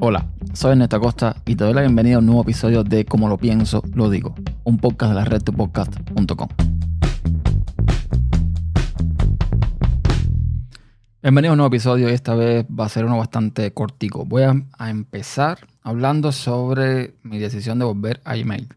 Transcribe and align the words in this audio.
Hola, 0.00 0.28
soy 0.52 0.70
Ernesto 0.72 1.00
Costa 1.00 1.34
y 1.44 1.56
te 1.56 1.64
doy 1.64 1.74
la 1.74 1.80
bienvenida 1.80 2.14
a 2.14 2.18
un 2.20 2.26
nuevo 2.26 2.42
episodio 2.42 2.84
de 2.84 3.04
Como 3.04 3.28
lo 3.28 3.36
pienso, 3.36 3.82
lo 3.94 4.08
digo, 4.08 4.32
un 4.62 4.78
podcast 4.78 5.10
de 5.10 5.14
la 5.16 5.24
red 5.24 5.42
podcast.com. 5.42 6.48
Bienvenido 11.20 11.50
a 11.50 11.54
un 11.54 11.56
nuevo 11.56 11.66
episodio 11.66 12.08
y 12.08 12.12
esta 12.12 12.36
vez 12.36 12.64
va 12.66 12.84
a 12.84 12.88
ser 12.88 13.06
uno 13.06 13.18
bastante 13.18 13.72
cortico. 13.72 14.24
Voy 14.24 14.44
a, 14.44 14.88
empezar 14.88 15.66
hablando 15.82 16.30
sobre 16.30 17.14
mi 17.24 17.40
decisión 17.40 17.80
de 17.80 17.84
volver 17.84 18.20
a 18.24 18.36
email 18.36 18.68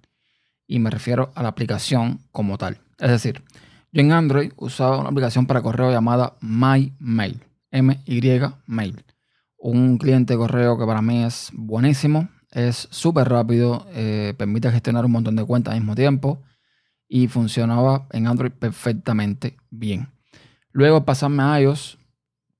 y 0.65 0.79
me 0.79 0.89
refiero 0.89 1.31
a 1.35 1.43
la 1.43 1.49
aplicación 1.49 2.21
como 2.31 2.57
tal. 2.57 2.79
Es 2.97 3.11
decir, 3.11 3.43
yo 3.91 4.01
en 4.01 4.11
Android 4.11 4.53
usaba 4.57 4.97
una 4.97 5.09
aplicación 5.09 5.45
para 5.45 5.61
correo 5.61 5.91
llamada 5.91 6.33
MyMail, 6.41 7.43
M-Y-Mail 7.69 9.03
un 9.61 9.97
cliente 9.97 10.33
de 10.33 10.39
correo 10.39 10.77
que 10.77 10.85
para 10.85 11.01
mí 11.01 11.23
es 11.23 11.51
buenísimo, 11.53 12.29
es 12.51 12.87
súper 12.91 13.29
rápido, 13.29 13.85
eh, 13.93 14.33
permite 14.37 14.71
gestionar 14.71 15.05
un 15.05 15.11
montón 15.11 15.35
de 15.35 15.45
cuentas 15.45 15.73
al 15.73 15.79
mismo 15.79 15.95
tiempo 15.95 16.41
y 17.07 17.27
funcionaba 17.27 18.07
en 18.11 18.27
Android 18.27 18.51
perfectamente 18.51 19.57
bien. 19.69 20.09
Luego 20.71 21.05
pasarme 21.05 21.43
a 21.43 21.59
iOS, 21.61 21.99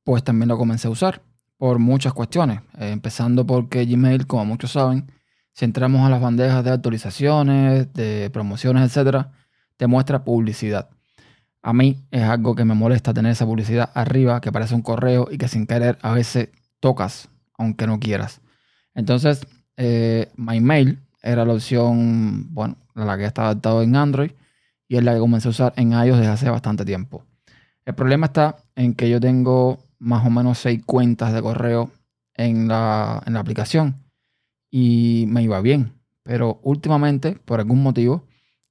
pues 0.04 0.24
también 0.24 0.50
lo 0.50 0.58
comencé 0.58 0.88
a 0.88 0.92
usar 0.92 1.22
por 1.58 1.80
muchas 1.80 2.14
cuestiones, 2.14 2.62
eh, 2.78 2.92
empezando 2.92 3.46
porque 3.46 3.86
Gmail, 3.86 4.28
como 4.28 4.46
muchos 4.46 4.72
saben, 4.72 5.12
si 5.54 5.66
entramos 5.66 6.06
a 6.06 6.10
las 6.10 6.22
bandejas 6.22 6.64
de 6.64 6.72
actualizaciones, 6.72 7.92
de 7.94 8.30
promociones, 8.32 8.84
etcétera, 8.84 9.32
te 9.78 9.88
muestra 9.88 10.24
publicidad. 10.24 10.90
A 11.64 11.74
mí 11.74 12.04
es 12.12 12.24
algo 12.24 12.56
que 12.56 12.66
me 12.66 12.74
molesta 12.74 13.14
tener 13.14 13.32
esa 13.32 13.46
publicidad 13.46 13.92
arriba, 13.94 14.42
que 14.42 14.52
parece 14.52 14.76
un 14.76 14.82
correo 14.82 15.28
y 15.30 15.38
que 15.38 15.48
sin 15.48 15.68
querer 15.68 15.98
a 16.02 16.14
veces 16.14 16.50
tocas, 16.82 17.30
aunque 17.58 17.88
no 17.88 18.00
quieras. 18.00 18.42
Entonces, 18.94 19.48
eh, 19.78 20.30
MyMail 20.36 21.00
era 21.24 21.46
la 21.46 21.54
opción, 21.54 22.54
bueno, 22.54 22.76
la 22.96 23.18
que 23.18 23.26
está 23.26 23.44
adaptado 23.44 23.82
en 23.84 23.96
Android 23.96 24.32
y 24.90 24.98
es 24.98 25.04
la 25.04 25.14
que 25.14 25.20
comencé 25.20 25.48
a 25.48 25.52
usar 25.52 25.74
en 25.78 25.92
iOS 25.92 26.18
desde 26.18 26.32
hace 26.32 26.50
bastante 26.50 26.84
tiempo. 26.84 27.24
El 27.86 27.96
problema 27.96 28.26
está 28.28 28.58
en 28.76 28.94
que 28.94 29.10
yo 29.10 29.20
tengo 29.20 29.80
más 30.00 30.26
o 30.26 30.30
menos 30.30 30.58
seis 30.58 30.82
cuentas 30.86 31.34
de 31.34 31.42
correo 31.42 31.92
en 32.36 32.68
la, 32.68 33.24
en 33.26 33.34
la 33.34 33.40
aplicación 33.40 34.04
y 34.70 35.26
me 35.30 35.44
iba 35.44 35.62
bien, 35.62 35.94
pero 36.24 36.60
últimamente, 36.64 37.38
por 37.46 37.60
algún 37.60 37.82
motivo, 37.84 38.26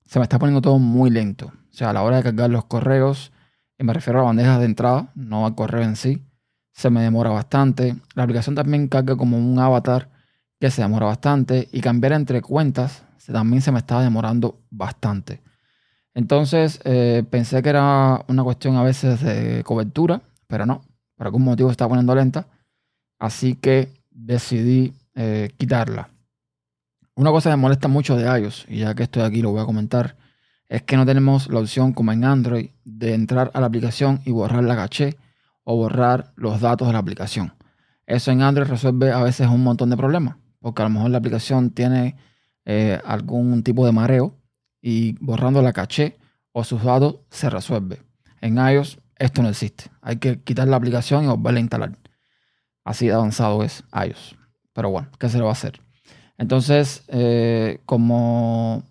se 0.05 0.19
me 0.19 0.25
está 0.25 0.39
poniendo 0.39 0.61
todo 0.61 0.79
muy 0.79 1.11
lento. 1.11 1.47
O 1.47 1.73
sea, 1.73 1.91
a 1.91 1.93
la 1.93 2.03
hora 2.03 2.17
de 2.17 2.23
cargar 2.25 2.51
los 2.51 2.65
correos, 2.65 3.33
me 3.79 3.93
refiero 3.93 4.21
a 4.21 4.25
bandejas 4.25 4.59
de 4.59 4.67
entrada, 4.67 5.13
no 5.15 5.47
al 5.47 5.55
correo 5.55 5.83
en 5.83 5.97
sí, 5.97 6.23
se 6.73 6.91
me 6.91 7.03
demora 7.03 7.31
bastante. 7.31 7.97
La 8.15 8.25
aplicación 8.25 8.55
también 8.55 8.89
carga 8.89 9.17
como 9.17 9.39
un 9.39 9.59
avatar 9.59 10.09
que 10.59 10.71
se 10.71 10.83
demora 10.83 11.07
bastante 11.07 11.69
y 11.73 11.81
cambiar 11.81 12.13
entre 12.13 12.43
cuentas 12.43 13.03
también 13.33 13.63
se 13.63 13.73
me 13.73 13.79
estaba 13.79 14.03
demorando 14.03 14.61
bastante. 14.71 15.41
Entonces 16.15 16.81
eh, 16.85 17.25
pensé 17.31 17.63
que 17.63 17.69
era 17.69 18.25
una 18.29 18.43
cuestión 18.43 18.77
a 18.77 18.83
veces 18.83 19.23
de 19.23 19.63
cobertura, 19.65 20.23
pero 20.47 20.67
no, 20.67 20.83
por 21.17 21.27
algún 21.27 21.45
motivo 21.45 21.69
se 21.69 21.73
está 21.73 21.89
poniendo 21.89 22.15
lenta, 22.15 22.47
así 23.19 23.55
que 23.55 24.03
decidí 24.11 24.93
eh, 25.15 25.51
quitarla. 25.57 26.11
Una 27.15 27.31
cosa 27.31 27.51
que 27.51 27.57
me 27.57 27.63
molesta 27.63 27.89
mucho 27.89 28.17
de 28.17 28.25
iOS, 28.25 28.67
y 28.69 28.79
ya 28.79 28.95
que 28.95 29.05
estoy 29.05 29.23
aquí 29.23 29.43
lo 29.43 29.51
voy 29.51 29.61
a 29.61 29.67
comentar, 29.67 30.17
es 30.69 30.83
que 30.83 30.97
no 30.97 31.05
tenemos 31.05 31.49
la 31.49 31.61
opción 31.61 31.93
como 31.93 32.13
en 32.13 32.25
Android 32.25 32.71
de 32.85 33.15
entrar 33.15 33.51
a 33.55 33.61
la 33.61 33.67
aplicación 33.67 34.21
y 34.25 34.31
borrar 34.31 34.65
la 34.65 34.77
caché 34.77 35.17
o 35.65 35.77
borrar 35.77 36.33
los 36.37 36.61
datos 36.61 36.89
de 36.89 36.93
la 36.93 36.99
aplicación. 36.99 37.55
Eso 38.07 38.31
en 38.31 38.43
Android 38.43 38.69
resuelve 38.69 39.13
a 39.13 39.23
veces 39.23 39.49
un 39.49 39.63
montón 39.63 39.91
de 39.91 39.97
problemas, 39.97 40.37
porque 40.61 40.83
a 40.83 40.87
lo 40.87 40.91
mejor 40.91 41.11
la 41.11 41.19
aplicación 41.19 41.71
tiene 41.71 42.17
eh, 42.65 43.01
algún 43.05 43.63
tipo 43.63 43.87
de 43.87 43.93
mareo 43.93 44.37
y 44.81 45.17
borrando 45.25 45.63
la 45.63 45.73
caché 45.73 46.19
o 46.53 46.65
sus 46.65 46.83
datos 46.83 47.21
se 47.31 47.51
resuelve. 47.51 48.03
En 48.41 48.57
iOS 48.57 48.99
esto 49.17 49.43
no 49.43 49.51
existe. 49.51 49.85
Hay 50.01 50.17
que 50.17 50.41
quitar 50.41 50.67
la 50.67 50.77
aplicación 50.77 51.25
y 51.25 51.27
volverla 51.29 51.59
a 51.59 51.61
instalar. 51.61 51.99
Así 52.85 53.07
de 53.07 53.13
avanzado 53.13 53.63
es 53.63 53.85
iOS. 53.93 54.37
Pero 54.73 54.91
bueno, 54.91 55.09
¿qué 55.19 55.29
se 55.29 55.37
le 55.37 55.45
va 55.45 55.51
a 55.51 55.53
hacer? 55.53 55.81
Entonces, 56.39 57.05
eh, 57.09 57.81
como 57.85 58.83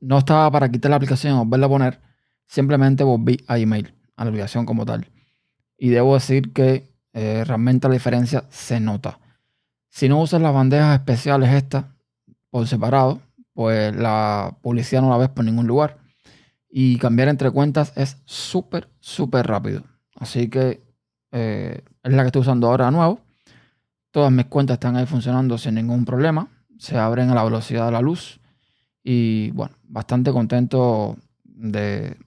no 0.00 0.18
estaba 0.18 0.50
para 0.50 0.68
quitar 0.68 0.90
la 0.90 0.96
aplicación 0.96 1.34
y 1.34 1.38
volverla 1.38 1.66
a 1.66 1.70
poner, 1.70 2.00
simplemente 2.46 3.04
volví 3.04 3.38
a 3.46 3.58
email, 3.58 3.94
a 4.16 4.24
la 4.24 4.30
aplicación 4.30 4.66
como 4.66 4.84
tal. 4.84 5.08
Y 5.78 5.90
debo 5.90 6.14
decir 6.14 6.52
que 6.52 6.88
eh, 7.12 7.44
realmente 7.44 7.88
la 7.88 7.94
diferencia 7.94 8.44
se 8.50 8.80
nota. 8.80 9.18
Si 9.88 10.08
no 10.08 10.20
usas 10.20 10.42
las 10.42 10.52
bandejas 10.52 10.98
especiales 10.98 11.52
estas 11.52 11.86
por 12.50 12.66
separado, 12.66 13.20
pues 13.54 13.96
la 13.96 14.58
publicidad 14.60 15.00
no 15.00 15.10
la 15.10 15.16
ves 15.16 15.30
por 15.30 15.44
ningún 15.44 15.66
lugar. 15.66 15.98
Y 16.68 16.98
cambiar 16.98 17.28
entre 17.28 17.50
cuentas 17.50 17.92
es 17.96 18.18
súper, 18.26 18.90
súper 19.00 19.46
rápido. 19.46 19.82
Así 20.16 20.48
que 20.48 20.82
eh, 21.32 21.82
es 22.02 22.12
la 22.12 22.22
que 22.22 22.26
estoy 22.26 22.42
usando 22.42 22.66
ahora 22.66 22.86
de 22.86 22.92
nuevo. 22.92 23.20
Todas 24.10 24.30
mis 24.30 24.44
cuentas 24.46 24.74
están 24.74 24.96
ahí 24.96 25.06
funcionando 25.06 25.56
sin 25.56 25.74
ningún 25.74 26.04
problema. 26.04 26.48
Se 26.78 26.98
abren 26.98 27.30
a 27.30 27.34
la 27.34 27.44
velocidad 27.44 27.86
de 27.86 27.92
la 27.92 28.02
luz. 28.02 28.40
Y 29.02 29.50
bueno, 29.52 29.74
bastante 29.84 30.32
contento 30.32 31.16
de, 31.44 32.18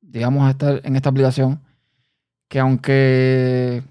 digamos, 0.00 0.50
estar 0.50 0.80
en 0.84 0.96
esta 0.96 1.10
aplicación 1.10 1.60
que 2.52 2.60
aunque, 2.60 3.82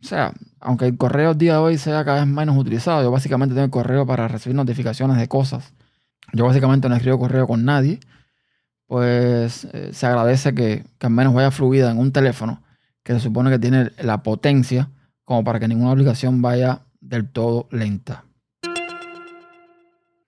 o 0.00 0.06
sea, 0.06 0.32
aunque 0.60 0.86
el 0.86 0.96
correo 0.96 1.34
día 1.34 1.54
de 1.54 1.58
hoy 1.58 1.78
sea 1.78 2.04
cada 2.04 2.20
vez 2.20 2.28
menos 2.28 2.56
utilizado, 2.56 3.02
yo 3.02 3.10
básicamente 3.10 3.56
tengo 3.56 3.64
el 3.64 3.72
correo 3.72 4.06
para 4.06 4.28
recibir 4.28 4.54
notificaciones 4.54 5.16
de 5.16 5.26
cosas. 5.26 5.74
Yo 6.32 6.46
básicamente 6.46 6.88
no 6.88 6.94
escribo 6.94 7.18
correo 7.18 7.48
con 7.48 7.64
nadie, 7.64 7.98
pues 8.86 9.64
eh, 9.72 9.90
se 9.92 10.06
agradece 10.06 10.54
que, 10.54 10.84
que 10.96 11.06
al 11.08 11.12
menos 11.12 11.34
vaya 11.34 11.50
fluida 11.50 11.90
en 11.90 11.98
un 11.98 12.12
teléfono 12.12 12.62
que 13.02 13.14
se 13.14 13.18
supone 13.18 13.50
que 13.50 13.58
tiene 13.58 13.90
la 14.00 14.22
potencia 14.22 14.90
como 15.24 15.42
para 15.42 15.58
que 15.58 15.66
ninguna 15.66 15.90
aplicación 15.90 16.40
vaya 16.40 16.82
del 17.00 17.28
todo 17.28 17.66
lenta. 17.72 18.26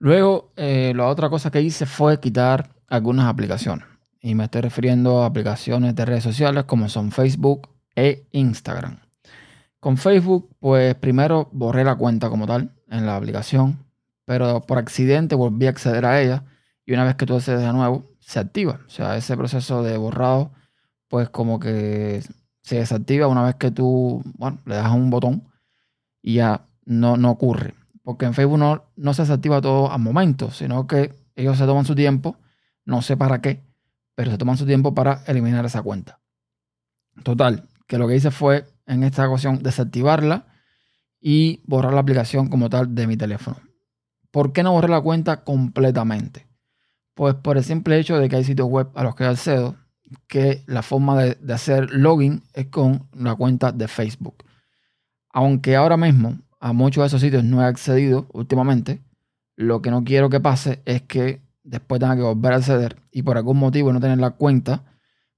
Luego, 0.01 0.51
eh, 0.57 0.93
la 0.97 1.07
otra 1.07 1.31
cosa 1.31 1.53
que 1.53 1.63
hice 1.63 1.87
fue 1.87 2.19
quitar 2.19 2.69
algunas 2.89 3.27
aplicaciones. 3.27 3.90
Y 4.21 4.35
me 4.35 4.45
estoy 4.45 4.61
refiriendo 4.61 5.23
a 5.23 5.27
aplicaciones 5.27 5.95
de 5.95 6.05
redes 6.05 6.25
sociales 6.25 6.65
como 6.65 6.89
son 6.89 7.11
Facebook 7.11 7.69
e 7.97 8.27
Instagram. 8.33 8.99
Con 9.81 9.97
Facebook, 9.97 10.51
pues 10.61 10.95
primero 10.95 11.49
borré 11.53 11.85
la 11.85 11.97
cuenta 11.97 12.29
como 12.29 12.47
tal 12.47 12.71
en 12.89 13.07
la 13.07 13.17
aplicación, 13.17 13.79
pero 14.27 14.61
por 14.67 14.77
accidente 14.77 15.35
volví 15.35 15.67
a 15.67 15.71
acceder 15.71 16.05
a 16.05 16.21
ella 16.21 16.45
y 16.85 16.93
una 16.93 17.05
vez 17.05 17.15
que 17.15 17.25
tú 17.25 17.35
accedes 17.35 17.63
de 17.63 17.73
nuevo, 17.73 18.05
se 18.21 18.39
activa. 18.39 18.81
O 18.87 18.91
sea, 18.91 19.17
ese 19.17 19.37
proceso 19.37 19.83
de 19.83 19.97
borrado, 19.97 20.53
pues 21.09 21.31
como 21.31 21.59
que 21.59 22.23
se 22.63 22.77
desactiva 22.77 23.27
una 23.27 23.43
vez 23.43 23.55
que 23.55 23.71
tú, 23.71 24.23
bueno, 24.37 24.59
le 24.67 24.75
das 24.75 24.93
un 24.93 25.09
botón 25.09 25.49
y 26.21 26.35
ya 26.35 26.67
no, 26.85 27.17
no 27.17 27.31
ocurre. 27.31 27.75
Porque 28.03 28.27
en 28.27 28.35
Facebook 28.35 28.59
no, 28.59 28.85
no 28.97 29.15
se 29.15 29.23
desactiva 29.23 29.61
todo 29.61 29.91
al 29.91 30.01
momento, 30.01 30.51
sino 30.51 30.87
que 30.87 31.15
ellos 31.37 31.57
se 31.57 31.65
toman 31.65 31.87
su 31.87 31.95
tiempo, 31.95 32.37
no 32.85 33.03
sé 33.03 33.17
para 33.17 33.41
qué, 33.41 33.63
pero 34.15 34.31
se 34.31 34.39
toman 34.39 34.57
su 34.57 34.67
tiempo 34.67 34.95
para 34.95 35.23
eliminar 35.27 35.65
esa 35.65 35.83
cuenta. 35.83 36.21
Total, 37.23 37.69
que 37.87 37.99
lo 37.99 38.07
que 38.07 38.17
hice 38.17 38.31
fue 38.31 38.67
en 38.87 39.03
esta 39.03 39.29
ocasión 39.29 39.63
desactivarla 39.63 40.47
y 41.21 41.63
borrar 41.67 41.93
la 41.93 42.01
aplicación 42.01 42.49
como 42.49 42.71
tal 42.71 42.95
de 42.95 43.07
mi 43.07 43.17
teléfono. 43.17 43.59
¿Por 44.31 44.53
qué 44.53 44.63
no 44.63 44.73
borré 44.73 44.89
la 44.89 45.01
cuenta 45.01 45.43
completamente? 45.45 46.47
Pues 47.15 47.35
por 47.35 47.57
el 47.57 47.65
simple 47.65 47.99
hecho 47.99 48.19
de 48.19 48.29
que 48.29 48.37
hay 48.37 48.45
sitios 48.45 48.69
web 48.69 48.89
a 48.95 49.03
los 49.05 49.15
que 49.15 49.25
accedo 49.25 49.77
que 50.27 50.63
la 50.67 50.83
forma 50.83 51.21
de, 51.23 51.35
de 51.35 51.53
hacer 51.53 51.91
login 51.91 52.43
es 52.55 52.67
con 52.67 53.09
la 53.13 53.35
cuenta 53.35 53.73
de 53.73 53.89
Facebook. 53.89 54.45
Aunque 55.33 55.77
ahora 55.77 55.97
mismo 55.97 56.39
a 56.61 56.73
muchos 56.73 57.03
de 57.03 57.07
esos 57.09 57.21
sitios 57.21 57.45
no 57.45 57.63
he 57.63 57.65
accedido 57.65 58.29
últimamente, 58.33 59.03
lo 59.57 59.83
que 59.83 59.91
no 59.91 60.05
quiero 60.05 60.31
que 60.31 60.41
pase 60.41 60.83
es 60.85 61.03
que 61.03 61.43
después 61.63 62.01
tenga 62.01 62.17
que 62.17 62.23
volver 62.23 62.53
a 62.53 62.57
acceder 62.57 62.97
y 63.11 63.23
por 63.23 63.37
algún 63.37 63.59
motivo 63.59 63.93
no 63.93 64.01
tener 64.01 64.19
la 64.19 64.31
cuenta, 64.31 64.85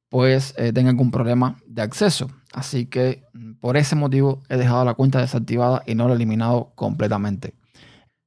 pues 0.08 0.54
eh, 0.58 0.72
tenga 0.72 0.90
algún 0.90 1.10
problema 1.10 1.58
de 1.66 1.82
acceso. 1.82 2.30
Así 2.52 2.86
que 2.86 3.24
mm, 3.32 3.54
por 3.54 3.76
ese 3.76 3.96
motivo 3.96 4.42
he 4.48 4.56
dejado 4.56 4.84
la 4.84 4.94
cuenta 4.94 5.20
desactivada 5.20 5.82
y 5.86 5.94
no 5.94 6.06
la 6.06 6.14
he 6.14 6.16
eliminado 6.16 6.72
completamente. 6.74 7.54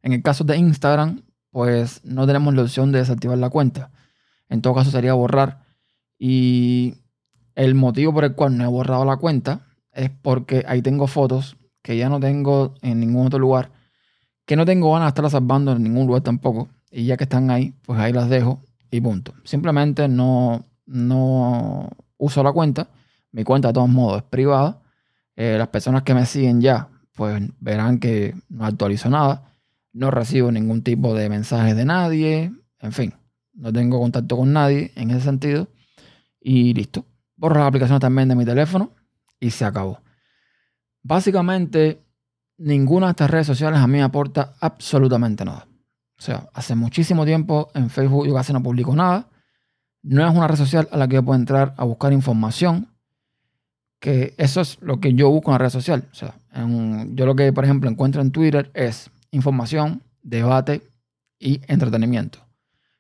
En 0.02 0.14
el 0.14 0.22
caso 0.24 0.44
de 0.44 0.58
Instagram, 0.58 1.24
pues 1.52 2.04
no 2.04 2.28
tenemos 2.28 2.54
la 2.54 2.64
opción 2.64 2.92
de 2.92 3.00
desactivar 3.00 3.38
la 3.38 3.50
cuenta. 3.50 3.92
En 4.50 4.62
todo 4.62 4.76
caso 4.76 4.92
sería 4.92 5.14
borrar. 5.14 5.64
Y 6.18 6.96
el 7.56 7.76
motivo 7.76 8.14
por 8.14 8.26
el 8.26 8.36
cual 8.36 8.58
no 8.58 8.64
he 8.64 8.68
borrado 8.68 9.06
la 9.06 9.18
cuenta 9.18 9.68
es 9.92 10.10
porque 10.10 10.64
ahí 10.68 10.82
tengo 10.82 11.08
fotos 11.08 11.58
que 11.82 11.98
ya 11.98 12.10
no 12.10 12.20
tengo 12.20 12.76
en 12.82 13.00
ningún 13.00 13.28
otro 13.28 13.40
lugar, 13.40 13.72
que 14.46 14.56
no 14.56 14.66
tengo 14.66 14.92
ganas 14.92 15.08
de 15.08 15.10
estarlas 15.10 15.32
salvando 15.34 15.72
en 15.74 15.84
ningún 15.84 16.08
lugar 16.08 16.24
tampoco 16.24 16.70
y 16.96 17.06
ya 17.06 17.18
que 17.18 17.26
están 17.26 17.52
ahí, 17.52 17.74
pues 17.82 18.00
ahí 18.00 18.14
las 18.14 18.30
dejo 18.30 18.64
y 18.90 19.02
punto. 19.02 19.34
Simplemente 19.44 20.08
no, 20.08 20.66
no 20.86 21.90
uso 22.18 22.42
la 22.42 22.54
cuenta. 22.54 22.88
Mi 23.34 23.44
cuenta 23.44 23.68
de 23.68 23.74
todos 23.74 23.90
modos 23.90 24.20
es 24.20 24.24
privada. 24.24 24.82
Eh, 25.36 25.58
las 25.58 25.68
personas 25.68 26.04
que 26.04 26.14
me 26.14 26.26
siguen 26.26 26.62
ya, 26.62 26.88
pues 27.14 27.44
verán 27.60 28.00
que 28.00 28.34
no 28.48 28.66
actualizo 28.66 29.10
nada, 29.10 29.52
no 29.92 30.10
recibo 30.10 30.54
ningún 30.54 30.84
tipo 30.84 31.14
de 31.14 31.28
mensajes 31.28 31.76
de 31.76 31.84
nadie, 31.84 32.54
en 32.80 32.94
fin, 32.94 33.14
no 33.54 33.74
tengo 33.74 34.00
contacto 34.00 34.38
con 34.38 34.54
nadie 34.54 34.94
en 34.96 35.12
ese 35.12 35.20
sentido 35.20 35.68
y 36.40 36.74
listo. 36.74 37.06
Borro 37.36 37.60
las 37.60 37.68
aplicaciones 37.68 38.00
también 38.00 38.30
de 38.30 38.36
mi 38.36 38.46
teléfono 38.46 38.92
y 39.38 39.52
se 39.52 39.66
acabó. 39.66 40.00
Básicamente, 41.04 42.02
ninguna 42.58 43.08
de 43.08 43.12
estas 43.12 43.30
redes 43.30 43.48
sociales 43.48 43.82
a 43.82 43.88
mí 43.88 44.00
aporta 44.00 44.54
absolutamente 44.62 45.44
nada. 45.44 45.68
O 46.18 46.22
sea, 46.22 46.50
hace 46.54 46.76
muchísimo 46.76 47.26
tiempo 47.26 47.70
en 47.74 47.90
Facebook 47.90 48.28
yo 48.28 48.34
casi 48.34 48.54
no 48.54 48.64
publico 48.64 48.96
nada. 48.96 49.28
No 50.02 50.28
es 50.28 50.34
una 50.34 50.48
red 50.48 50.56
social 50.56 50.88
a 50.92 50.98
la 50.98 51.08
que 51.08 51.16
yo 51.16 51.24
puedo 51.24 51.40
entrar 51.40 51.74
a 51.78 51.84
buscar 51.84 52.14
información. 52.14 52.90
Que 54.00 54.34
eso 54.38 54.62
es 54.62 54.78
lo 54.82 55.00
que 55.00 55.14
yo 55.14 55.30
busco 55.30 55.52
en 55.52 55.54
la 55.54 55.58
red 55.60 55.70
social. 55.70 56.08
O 56.12 56.16
sea, 56.16 56.36
yo 57.10 57.26
lo 57.26 57.36
que, 57.36 57.52
por 57.52 57.66
ejemplo, 57.66 57.90
encuentro 57.90 58.22
en 58.22 58.32
Twitter 58.32 58.72
es 58.74 59.10
información, 59.32 60.04
debate 60.22 60.82
y 61.40 61.62
entretenimiento. 61.68 62.40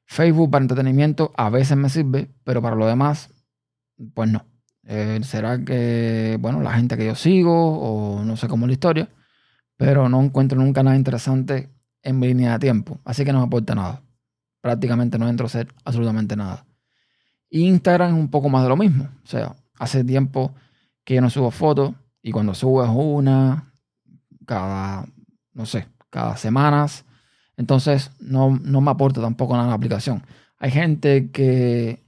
Facebook 0.05 0.51
para 0.51 0.63
entretenimiento 0.63 1.31
a 1.35 1.49
veces 1.49 1.77
me 1.77 1.89
sirve, 1.89 2.29
pero 2.43 2.61
para 2.61 2.75
lo 2.75 2.85
demás, 2.85 3.29
pues 4.13 4.29
no. 4.29 4.45
Eh, 4.83 5.19
será 5.23 5.63
que, 5.63 6.37
bueno, 6.39 6.61
la 6.61 6.73
gente 6.73 6.97
que 6.97 7.05
yo 7.05 7.15
sigo 7.15 7.79
o 7.79 8.23
no 8.23 8.37
sé 8.37 8.47
cómo 8.47 8.65
es 8.65 8.69
la 8.69 8.73
historia, 8.73 9.09
pero 9.77 10.09
no 10.09 10.21
encuentro 10.21 10.59
nunca 10.59 10.83
nada 10.83 10.95
interesante 10.95 11.74
en 12.05 12.21
línea 12.21 12.53
de 12.53 12.59
tiempo. 12.59 12.99
Así 13.03 13.25
que 13.25 13.33
no 13.33 13.39
me 13.39 13.45
aporta 13.47 13.75
nada. 13.75 14.01
Prácticamente 14.61 15.19
no 15.19 15.27
entro 15.27 15.45
a 15.45 15.47
hacer 15.47 15.73
absolutamente 15.83 16.35
nada. 16.37 16.65
Instagram 17.49 18.13
es 18.13 18.19
un 18.19 18.29
poco 18.29 18.47
más 18.47 18.63
de 18.63 18.69
lo 18.69 18.77
mismo. 18.77 19.09
O 19.23 19.27
sea, 19.27 19.55
hace 19.77 20.03
tiempo 20.03 20.53
que 21.03 21.15
yo 21.15 21.21
no 21.21 21.29
subo 21.29 21.51
fotos 21.51 21.93
y 22.21 22.31
cuando 22.31 22.53
subo 22.53 22.83
es 22.83 22.89
una 22.93 23.73
cada, 24.45 25.05
no 25.53 25.65
sé, 25.65 25.87
cada 26.09 26.37
semanas. 26.37 27.05
Entonces 27.57 28.11
no, 28.19 28.57
no 28.61 28.81
me 28.81 28.91
aporta 28.91 29.21
tampoco 29.21 29.55
nada 29.55 29.69
la 29.69 29.75
aplicación. 29.75 30.23
Hay 30.57 30.71
gente 30.71 31.31
que 31.31 32.03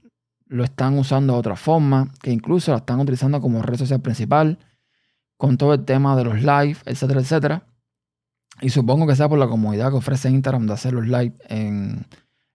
lo 0.46 0.64
están 0.64 0.98
usando 0.98 1.34
de 1.34 1.38
otra 1.40 1.56
forma, 1.56 2.12
que 2.22 2.30
incluso 2.30 2.70
la 2.70 2.78
están 2.78 3.00
utilizando 3.00 3.40
como 3.40 3.62
red 3.62 3.76
social 3.76 4.00
principal, 4.00 4.58
con 5.36 5.56
todo 5.56 5.74
el 5.74 5.84
tema 5.84 6.16
de 6.16 6.24
los 6.24 6.40
live, 6.40 6.76
etcétera, 6.86 7.20
etcétera. 7.20 7.67
Y 8.60 8.70
supongo 8.70 9.06
que 9.06 9.14
sea 9.14 9.28
por 9.28 9.38
la 9.38 9.46
comodidad 9.46 9.90
que 9.90 9.96
ofrece 9.96 10.30
Instagram 10.30 10.66
de 10.66 10.72
hacer 10.72 10.92
los 10.92 11.06
live 11.06 11.34
en, 11.48 12.06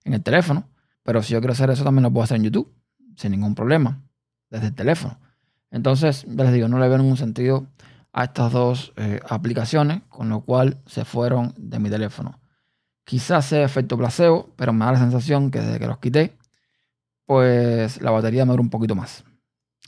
el 0.04 0.22
teléfono. 0.22 0.68
Pero 1.02 1.22
si 1.22 1.32
yo 1.32 1.40
quiero 1.40 1.52
hacer 1.52 1.70
eso, 1.70 1.84
también 1.84 2.02
lo 2.02 2.10
puedo 2.10 2.24
hacer 2.24 2.36
en 2.36 2.44
YouTube, 2.44 2.72
sin 3.16 3.32
ningún 3.32 3.54
problema, 3.54 4.02
desde 4.50 4.68
el 4.68 4.74
teléfono. 4.74 5.18
Entonces, 5.70 6.24
ya 6.28 6.44
les 6.44 6.52
digo, 6.52 6.68
no 6.68 6.78
le 6.78 6.88
veo 6.88 6.98
ningún 6.98 7.16
sentido 7.16 7.66
a 8.12 8.24
estas 8.24 8.52
dos 8.52 8.92
eh, 8.96 9.20
aplicaciones, 9.28 10.02
con 10.08 10.28
lo 10.28 10.42
cual 10.42 10.78
se 10.86 11.04
fueron 11.04 11.54
de 11.56 11.78
mi 11.78 11.90
teléfono. 11.90 12.40
Quizás 13.04 13.46
sea 13.46 13.64
efecto 13.64 13.98
placebo, 13.98 14.50
pero 14.56 14.72
me 14.72 14.84
da 14.84 14.92
la 14.92 14.98
sensación 14.98 15.50
que 15.50 15.60
desde 15.60 15.78
que 15.78 15.86
los 15.86 15.98
quité, 15.98 16.36
pues 17.26 18.00
la 18.00 18.10
batería 18.10 18.44
me 18.44 18.52
dura 18.52 18.62
un 18.62 18.70
poquito 18.70 18.94
más. 18.94 19.24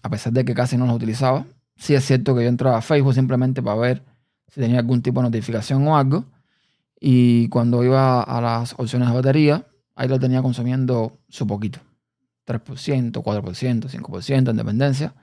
A 0.02 0.10
pesar 0.10 0.32
de 0.32 0.44
que 0.44 0.54
casi 0.54 0.76
no 0.76 0.86
los 0.86 0.96
utilizaba. 0.96 1.46
Sí 1.76 1.94
es 1.94 2.04
cierto 2.04 2.34
que 2.34 2.42
yo 2.42 2.48
entraba 2.48 2.78
a 2.78 2.82
Facebook 2.82 3.14
simplemente 3.14 3.62
para 3.62 3.76
ver 3.78 4.02
si 4.48 4.60
tenía 4.60 4.80
algún 4.80 5.02
tipo 5.02 5.20
de 5.20 5.28
notificación 5.28 5.86
o 5.86 5.96
algo. 5.96 6.24
Y 7.00 7.48
cuando 7.48 7.84
iba 7.84 8.22
a 8.22 8.40
las 8.40 8.74
opciones 8.78 9.08
de 9.08 9.14
batería, 9.14 9.66
ahí 9.94 10.08
lo 10.08 10.18
tenía 10.18 10.42
consumiendo 10.42 11.18
su 11.28 11.46
poquito. 11.46 11.80
3%, 12.46 13.12
4%, 13.12 13.88
5% 13.88 14.50
en 14.50 14.56
dependencia. 14.56 15.14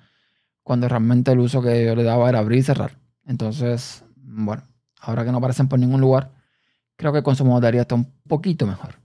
Cuando 0.61 0.87
realmente 0.87 1.31
el 1.31 1.39
uso 1.39 1.61
que 1.61 1.85
yo 1.85 1.95
le 1.95 2.03
daba 2.03 2.29
era 2.29 2.39
abrir 2.39 2.59
y 2.59 2.63
cerrar. 2.63 2.99
Entonces, 3.25 4.03
bueno, 4.15 4.63
ahora 4.99 5.25
que 5.25 5.31
no 5.31 5.37
aparecen 5.37 5.67
por 5.67 5.79
ningún 5.79 6.01
lugar, 6.01 6.31
creo 6.95 7.11
que 7.11 7.19
el 7.19 7.23
consumo 7.23 7.51
de 7.51 7.55
batería 7.55 7.81
está 7.81 7.95
un 7.95 8.11
poquito 8.27 8.67
mejor. 8.67 8.95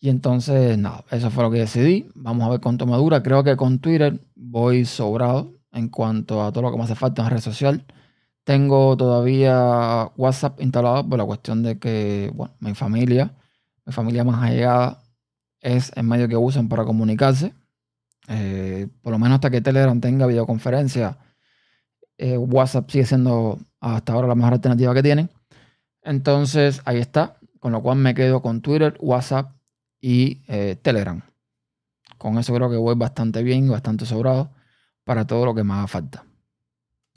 Y 0.00 0.10
entonces, 0.10 0.78
nada, 0.78 1.04
eso 1.10 1.30
fue 1.30 1.42
lo 1.42 1.50
que 1.50 1.58
decidí. 1.58 2.08
Vamos 2.14 2.46
a 2.46 2.50
ver 2.50 2.60
cuánto 2.60 2.86
me 2.86 2.96
dura. 2.96 3.22
Creo 3.22 3.42
que 3.42 3.56
con 3.56 3.80
Twitter 3.80 4.20
voy 4.36 4.84
sobrado 4.84 5.54
en 5.72 5.88
cuanto 5.88 6.42
a 6.42 6.52
todo 6.52 6.62
lo 6.62 6.70
que 6.70 6.78
me 6.78 6.84
hace 6.84 6.94
falta 6.94 7.22
en 7.22 7.30
red 7.30 7.40
social. 7.40 7.84
Tengo 8.48 8.96
todavía 8.96 10.10
WhatsApp 10.16 10.58
instalado 10.62 11.06
por 11.06 11.18
la 11.18 11.26
cuestión 11.26 11.62
de 11.62 11.78
que, 11.78 12.32
bueno, 12.34 12.54
mi 12.60 12.74
familia, 12.74 13.34
mi 13.84 13.92
familia 13.92 14.24
más 14.24 14.42
allegada, 14.42 15.02
es 15.60 15.92
el 15.96 16.04
medio 16.04 16.28
que 16.28 16.36
usan 16.38 16.66
para 16.66 16.86
comunicarse. 16.86 17.52
Eh, 18.26 18.88
por 19.02 19.12
lo 19.12 19.18
menos 19.18 19.34
hasta 19.34 19.50
que 19.50 19.60
Telegram 19.60 20.00
tenga 20.00 20.26
videoconferencia, 20.26 21.18
eh, 22.16 22.38
WhatsApp 22.38 22.88
sigue 22.88 23.04
siendo 23.04 23.58
hasta 23.80 24.14
ahora 24.14 24.28
la 24.28 24.34
mejor 24.34 24.54
alternativa 24.54 24.94
que 24.94 25.02
tienen. 25.02 25.28
Entonces, 26.02 26.80
ahí 26.86 27.00
está. 27.00 27.36
Con 27.60 27.72
lo 27.72 27.82
cual 27.82 27.98
me 27.98 28.14
quedo 28.14 28.40
con 28.40 28.62
Twitter, 28.62 28.96
WhatsApp 29.00 29.52
y 30.00 30.40
eh, 30.48 30.74
Telegram. 30.80 31.20
Con 32.16 32.38
eso 32.38 32.54
creo 32.54 32.70
que 32.70 32.78
voy 32.78 32.94
bastante 32.94 33.42
bien 33.42 33.66
y 33.66 33.68
bastante 33.68 34.06
sobrado 34.06 34.48
para 35.04 35.26
todo 35.26 35.44
lo 35.44 35.54
que 35.54 35.64
me 35.64 35.74
haga 35.74 35.86
falta. 35.86 36.27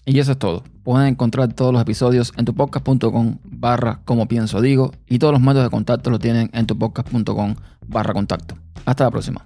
Y 0.06 0.20
eso 0.20 0.32
es 0.32 0.40
todo. 0.40 0.64
Pueden 0.84 1.08
encontrar 1.08 1.54
todos 1.54 1.72
los 1.72 1.82
episodios 1.82 2.34
en 2.38 2.46
tupodcast.com 2.46 3.38
barra 3.44 4.02
como 4.06 4.28
pienso 4.28 4.62
digo 4.62 4.92
y 5.08 5.20
todos 5.20 5.34
los 5.34 5.42
métodos 5.42 5.66
de 5.66 5.70
contacto 5.70 6.10
los 6.10 6.20
tienen 6.20 6.50
en 6.54 6.66
tupodcast.com 6.66 7.56
barra 7.88 8.14
contacto. 8.14 8.56
Hasta 8.86 9.04
la 9.04 9.12
próxima. 9.12 9.46